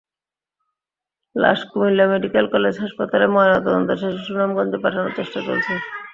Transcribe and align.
লাশ 1.35 1.59
Comilla 1.69 2.05
medical 2.13 2.45
college 2.53 2.75
হাসপাতালে 2.83 3.25
ময়নাতদন্ত 3.33 3.89
শেষে 4.01 4.21
সুনামগঞ্জে 4.25 4.77
পাঠানোর 4.83 5.15
চেষ্টা 5.17 5.39
চলছে। 5.47 5.73